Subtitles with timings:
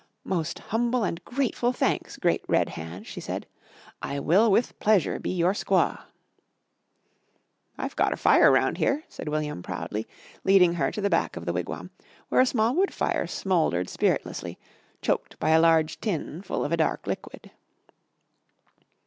[0.25, 3.45] "Most humble and grateful thanks, great Red Hand," she said.
[4.01, 6.05] "I will with pleasure be your squaw."
[7.77, 10.07] "I've gotter fire round here," said William proudly,
[10.43, 11.91] leading her to the back of the wigwam,
[12.29, 14.57] where a small wood fire smouldered spiritlessly,
[15.03, 17.51] choked by a large tin full of a dark liquid.